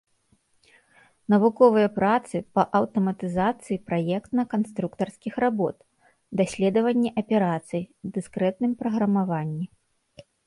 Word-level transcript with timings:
Навуковыя 1.33 1.89
працы 1.97 2.37
па 2.59 2.63
аўтаматызацыі 2.79 3.77
праектна-канструктарскіх 3.89 5.33
работ, 5.45 5.75
даследаванні 6.41 7.09
аперацый, 7.23 7.83
дыскрэтным 8.17 8.73
праграмаванні. 8.81 9.65